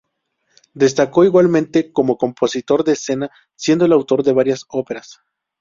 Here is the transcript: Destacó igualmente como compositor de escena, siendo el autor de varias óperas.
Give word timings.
Destacó 0.73 1.25
igualmente 1.25 1.93
como 1.93 2.17
compositor 2.17 2.83
de 2.83 2.93
escena, 2.93 3.29
siendo 3.55 3.85
el 3.85 3.91
autor 3.93 4.23
de 4.23 4.33
varias 4.33 4.65
óperas. 4.67 5.19